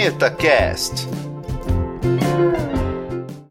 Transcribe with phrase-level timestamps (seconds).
[0.00, 1.29] Vinheta Cast.